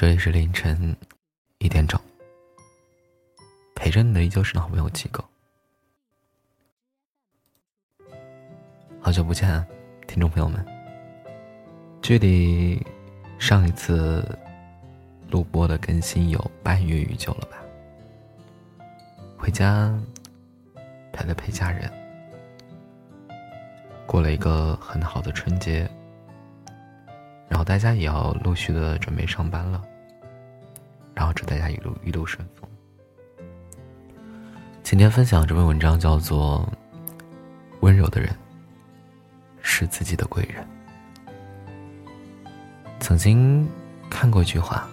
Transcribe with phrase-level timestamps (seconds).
[0.00, 0.96] 这里是凌晨
[1.58, 2.00] 一点整，
[3.74, 5.22] 陪着你的依旧是好朋友几个。
[8.98, 9.62] 好久不见，
[10.08, 10.64] 听众朋友们。
[12.00, 12.82] 距离
[13.38, 14.26] 上一次
[15.28, 17.58] 录播的更新有半月余久了吧？
[19.36, 19.94] 回家
[21.12, 21.92] 陪了陪家人，
[24.06, 25.86] 过了一个很好的春节。
[27.50, 29.84] 然后大家也要陆续的准备上班了，
[31.20, 32.66] 然后祝大家一路一路顺风。
[34.82, 36.66] 今天分享这篇文章叫做
[37.80, 38.34] 《温柔的人
[39.60, 40.66] 是自己的贵人》。
[43.00, 43.68] 曾经
[44.08, 44.88] 看过一句话，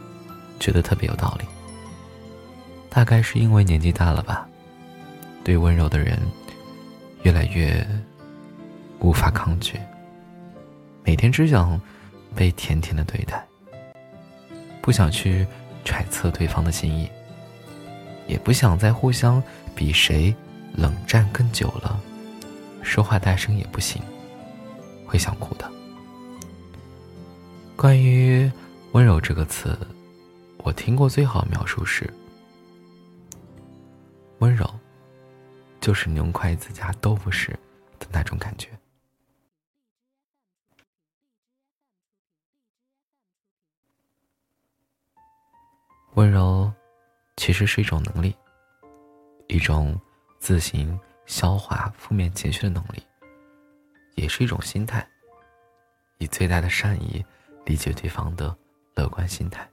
[0.60, 1.46] 觉得特别有道理。
[2.90, 4.46] 大概是因为年纪大了吧，
[5.46, 6.20] 对温柔的人
[7.24, 7.88] 越来越
[9.00, 9.80] 无法抗拒，
[11.06, 11.80] 每天只想。
[12.36, 13.44] 被甜甜的对待，
[14.80, 15.48] 不想去
[15.88, 17.10] 揣测对方的心意，
[18.28, 19.42] 也不想再互相
[19.74, 20.36] 比谁
[20.74, 21.98] 冷战更久了，
[22.84, 24.02] 说话大声也不行，
[25.06, 25.72] 会想哭的。
[27.78, 28.52] 关于
[28.92, 29.80] 温柔这个词，
[30.58, 32.14] 我听过最好描述是：
[34.40, 34.70] 温柔，
[35.80, 37.58] 就是你用筷子夹豆腐时
[37.98, 38.68] 的那种感觉。
[46.18, 46.74] 温柔，
[47.36, 48.36] 其实是一种能力，
[49.48, 49.96] 一种
[50.40, 53.04] 自行消化负面情绪的能力，
[54.16, 55.08] 也是一种心态。
[56.18, 57.24] 以最大的善意
[57.66, 58.58] 理解对方的
[58.96, 59.70] 乐观心态。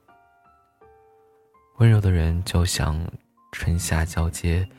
[1.77, 3.03] 温柔的人就像
[3.51, 4.69] 春夏交接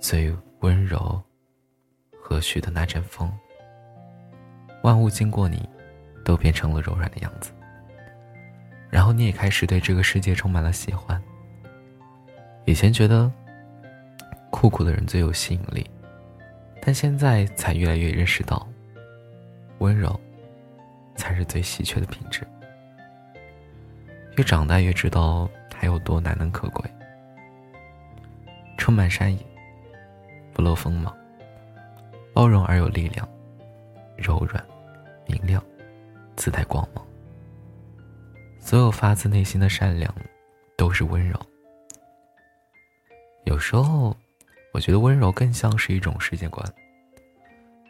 [0.00, 1.20] 最温柔
[2.22, 3.28] 和煦的那阵风，
[4.84, 5.68] 万物经过你，
[6.24, 7.50] 都变成了柔软的样子。
[8.90, 11.20] 然后你也开始对这个世界充满了喜欢。
[12.64, 13.30] 以前觉得
[14.50, 15.88] 酷酷的人最有吸引力，
[16.82, 18.66] 但现在才越来越认识到，
[19.78, 20.18] 温柔
[21.16, 22.46] 才是最稀缺的品质。
[24.36, 26.88] 越长大越知道它有多难能可贵。
[28.76, 29.44] 充满善意，
[30.52, 31.14] 不露锋芒，
[32.32, 33.28] 包容而有力量，
[34.16, 34.64] 柔软，
[35.26, 35.62] 明亮，
[36.36, 37.04] 自带光芒。
[38.68, 40.14] 所有发自内心的善良，
[40.76, 41.40] 都是温柔。
[43.44, 44.14] 有时候，
[44.74, 46.70] 我觉得温柔更像是一种世界观，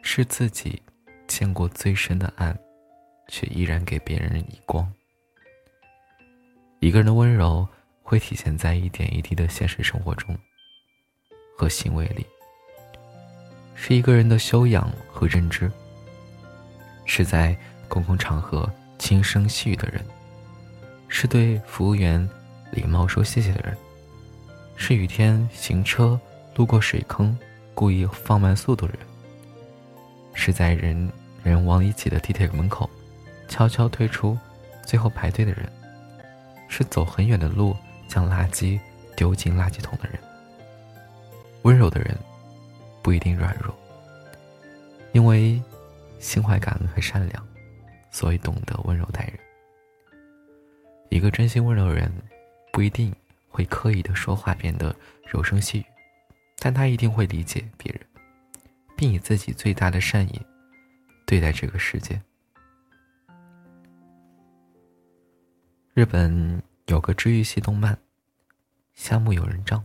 [0.01, 0.81] 是自己
[1.27, 2.57] 见过最深的暗，
[3.27, 4.89] 却依然给别人以光。
[6.79, 7.67] 一个人的温柔
[8.01, 10.33] 会体现在一点一滴的现实生活中
[11.57, 12.25] 和行为里，
[13.75, 15.69] 是一个人的修养和认知，
[17.03, 17.53] 是在
[17.89, 20.01] 公共场合轻声细语的人。
[21.09, 22.27] 是对服务员
[22.71, 23.75] 礼貌说谢谢的人，
[24.75, 26.17] 是雨天行车
[26.55, 27.37] 路过水坑
[27.73, 29.01] 故意放慢速度的人，
[30.33, 31.11] 是在人
[31.43, 32.89] 人往里挤的地铁门口
[33.47, 34.37] 悄悄退出
[34.85, 35.69] 最后排队的人，
[36.69, 37.75] 是走很远的路
[38.07, 38.79] 将垃圾
[39.15, 40.19] 丢进垃圾桶的人。
[41.63, 42.17] 温柔的人
[43.01, 43.75] 不一定软弱，
[45.11, 45.61] 因为
[46.19, 47.47] 心怀感恩和善良，
[48.11, 49.33] 所以懂得温柔待人。
[51.19, 52.09] 一个真心温柔的人，
[52.71, 53.13] 不一定
[53.49, 54.95] 会刻意的说话变得
[55.27, 55.85] 柔声细语，
[56.59, 58.01] 但他一定会理解别人，
[58.95, 60.41] 并以自己最大的善意
[61.27, 62.21] 对待这个世界。
[65.93, 67.93] 日本有个治愈系动漫
[68.93, 69.77] 《夏目友人帐》，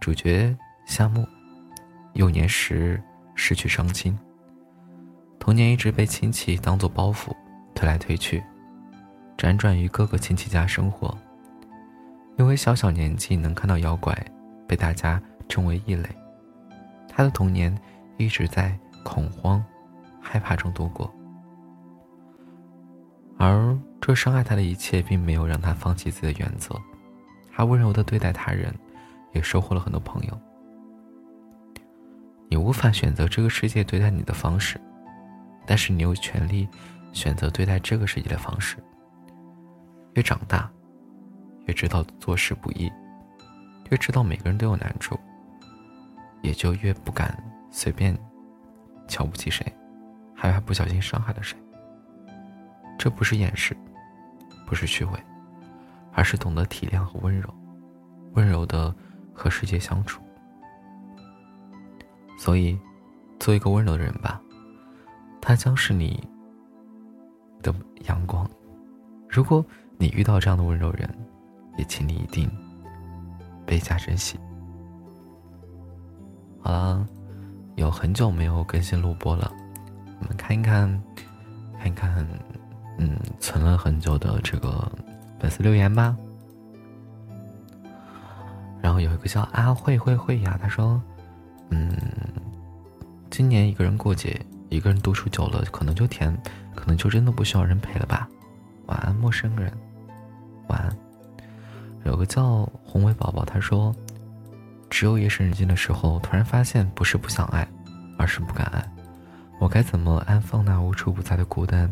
[0.00, 0.56] 主角
[0.88, 1.24] 夏目
[2.14, 3.00] 幼年时
[3.36, 4.18] 失去双亲，
[5.38, 7.32] 童年一直被亲戚当做包袱
[7.76, 8.42] 推来推去。
[9.40, 11.16] 辗转于各个亲戚家生活，
[12.36, 14.14] 因为小小年纪能看到妖怪，
[14.68, 15.18] 被大家
[15.48, 16.06] 称为异类。
[17.08, 17.74] 他的童年
[18.18, 19.64] 一直在恐慌、
[20.20, 21.10] 害怕中度过，
[23.38, 26.78] 而这伤害他的一切，并没有让他放弃自己的原则。
[27.50, 28.70] 他温柔的对待他人，
[29.32, 30.38] 也收获了很多朋友。
[32.50, 34.78] 你无法选择这个世界对待你的方式，
[35.64, 36.68] 但是你有权利
[37.14, 38.76] 选择对待这个世界的方式。
[40.20, 40.70] 越长大，
[41.64, 42.92] 越知道做事不易，
[43.88, 45.18] 越知道每个人都有难处，
[46.42, 48.14] 也就越不敢随便
[49.08, 49.64] 瞧不起谁，
[50.34, 51.56] 害怕不小心伤害了谁。
[52.98, 53.74] 这不是掩饰，
[54.66, 55.18] 不是虚伪，
[56.12, 57.48] 而是懂得体谅和温柔，
[58.34, 58.94] 温柔的
[59.32, 60.20] 和世界相处。
[62.36, 62.78] 所以，
[63.38, 64.38] 做一个温柔的人吧，
[65.40, 66.22] 他将是你
[67.62, 67.74] 的
[68.06, 68.46] 阳光。
[69.30, 69.64] 如果。
[70.02, 71.06] 你遇到这样的温柔人，
[71.76, 72.50] 也请你一定
[73.66, 74.40] 倍加珍惜。
[76.62, 77.06] 好了，
[77.76, 79.52] 有很久没有更新录播了，
[80.18, 80.88] 我们看一看，
[81.78, 82.26] 看一看，
[82.96, 84.90] 嗯，存了很久的这个
[85.38, 86.16] 粉丝留言吧。
[88.80, 90.98] 然后有一个叫阿慧慧慧呀，他说，
[91.68, 91.94] 嗯，
[93.28, 94.40] 今年一个人过节，
[94.70, 96.34] 一个人独处久了，可能就甜，
[96.74, 98.26] 可能就真的不需要人陪了吧。
[98.90, 99.72] 晚安，陌生人。
[100.68, 100.94] 晚安。
[102.04, 103.94] 有个叫宏伟宝宝，他说。
[104.90, 107.66] 只有夜深人静的时候，突然发现不是不想爱，
[108.18, 108.84] 而是不敢爱。
[109.60, 111.88] 我该怎么安放那无处不在的孤单，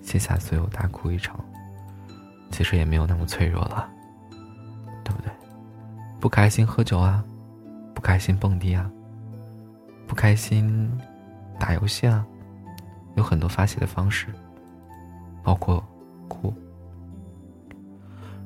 [0.00, 1.44] 卸下所有大哭一场？
[2.52, 3.88] 其实也没有那么脆弱了，
[5.02, 5.30] 对不对？
[6.20, 7.22] 不开心喝酒啊，
[7.92, 8.88] 不开心蹦迪啊，
[10.06, 10.88] 不开心
[11.58, 12.24] 打游戏啊，
[13.16, 14.28] 有很多发泄的方式，
[15.42, 15.84] 包括
[16.28, 16.52] 哭。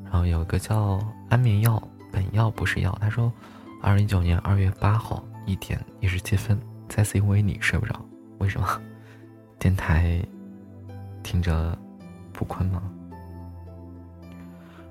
[0.04, 0.98] 然后有一个叫
[1.28, 1.82] 安眠药，
[2.12, 3.32] 本药不是药，他说。
[3.82, 7.98] 二零一九年二月八号一点一十七分，再次因为你睡不着，
[8.36, 8.78] 为什么？
[9.58, 10.22] 电台
[11.22, 11.74] 听着
[12.30, 12.82] 不困吗？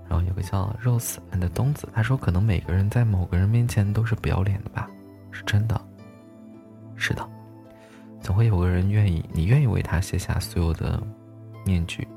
[0.10, 4.90] 然后有个叫 Rose and 冬子，他说可能每个人在某个人面前都是不要脸的吧，
[5.30, 5.80] 是真的。
[6.96, 7.24] 是的，
[8.22, 11.00] 总会有个人愿意，你愿意为他卸下所有的
[11.64, 12.08] 面具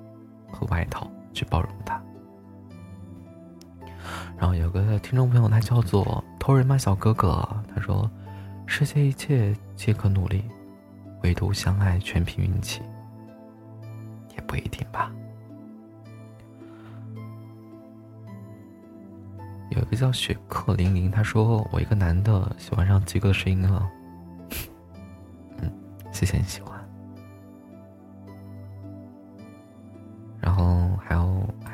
[0.53, 2.01] 和外套去包容他。
[4.37, 8.11] 然后有个听众朋友，他叫做偷人吗小哥哥，他说
[8.67, 10.45] ：“世界一切皆可努力，
[11.23, 12.83] 唯独相爱全凭运气。”
[14.35, 15.13] 也不一定吧。
[19.71, 23.89] 有一个叫雪克零零，他说：“我一个男的喜欢上鸡哥的声音了。”
[25.63, 25.73] 嗯，
[26.11, 26.82] 谢谢你喜欢。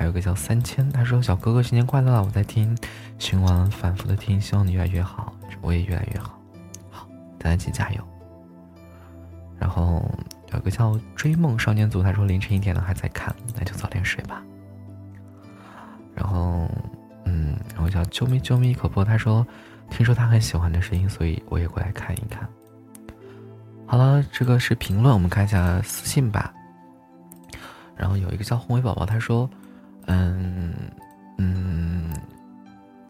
[0.08, 0.18] 有。
[0.18, 2.20] 个叫三千，他说：“小哥哥新年快乐！
[2.20, 2.76] 我在听，
[3.20, 6.36] 循环反复的听，希望你越来越好，我也越来越好。
[6.90, 7.06] 好，
[7.38, 8.02] 大家一起加油。”
[9.60, 10.02] 然后
[10.52, 14.42] 有个叫追梦少年组，他说：“凌晨一点了还在看，那就早点睡吧。”
[16.16, 16.68] 然后，
[17.24, 19.46] 嗯，然后叫啾咪啾咪可波，他说
[19.88, 22.48] ：“听说他很喜欢的声音，所以我也过来看一看。”
[23.86, 26.52] 好了，这个是评论，我们看一下私信吧。
[27.94, 29.48] 然后有一个叫宏伟宝宝，他说。
[30.08, 30.74] 嗯
[31.36, 32.10] 嗯，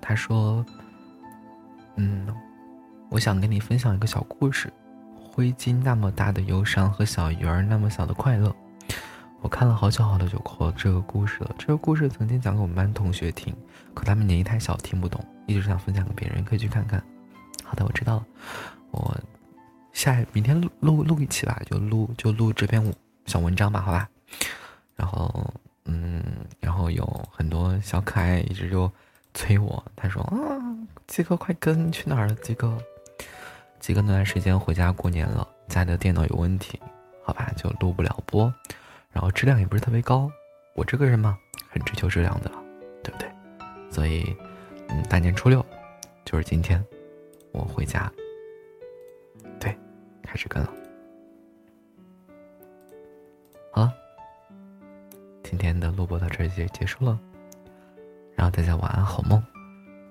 [0.01, 0.65] 他说，
[1.97, 2.27] 嗯，
[3.09, 4.73] 我想跟你分享一个小故事，
[5.15, 8.55] 灰烬那么大的忧伤和小鱼儿那么小的快乐。
[9.41, 11.55] 我看了好久好久就过这个故事了。
[11.57, 13.55] 这个故事曾经讲给我们班同学听，
[13.95, 17.03] 可他们年纪太小听不懂，一直想分享给别人，可以去看看。
[17.63, 18.27] 好的，我知道了。
[18.91, 19.17] 我
[19.93, 22.93] 下明天录录录一期吧，就录就录这篇
[23.27, 24.09] 小文章吧，好吧。
[24.97, 25.55] 然后。
[25.89, 26.23] 嗯，
[26.61, 28.91] 然后有很多小可爱一直就
[29.33, 30.37] 催我，他说啊，
[31.07, 32.35] 鸡哥快跟去哪儿了？
[32.37, 32.77] 鸡哥，
[33.81, 36.79] 鸡哥那段时间回家过年了，家的电脑有问题，
[37.25, 38.53] 好吧，就录不了播，
[39.11, 40.31] 然后质量也不是特别高。
[40.75, 41.39] 我这个人嘛，
[41.71, 42.51] 很追求质量的，
[43.03, 43.29] 对不对？
[43.91, 44.37] 所以，
[44.89, 45.65] 嗯，大年初六
[46.25, 46.85] 就是今天，
[47.53, 48.13] 我回家，
[49.59, 49.75] 对，
[50.23, 50.71] 开始跟了，
[55.49, 57.19] 今天的录播到这就结束了，
[58.37, 59.43] 然后大家晚安好梦。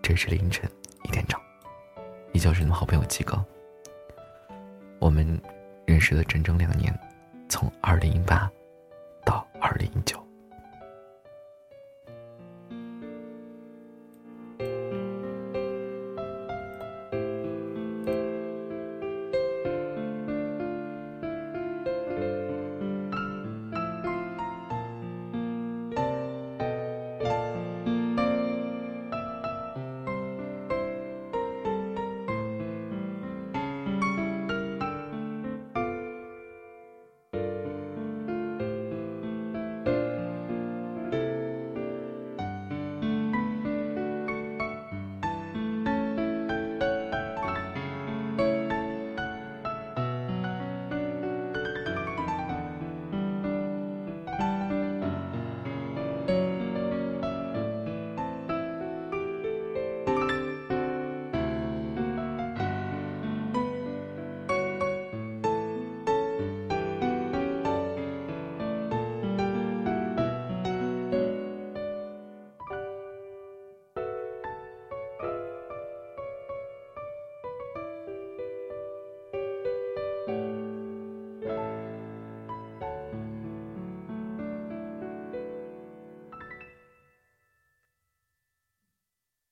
[0.01, 0.67] 这是凌晨
[1.03, 1.39] 一点整，
[2.33, 3.45] 依旧是你们好朋友七哥。
[4.97, 5.39] 我们
[5.85, 6.91] 认识了整整两年，
[7.47, 8.49] 从二零一八
[9.23, 10.06] 到二零一。